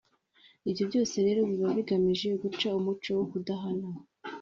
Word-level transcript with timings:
Ibyo 0.69 0.83
byose 0.89 1.15
rero 1.25 1.41
biba 1.49 1.67
bigamije 1.77 2.27
guca 2.41 2.67
umuco 2.79 3.09
wo 3.17 3.23
kudahana 3.31 3.87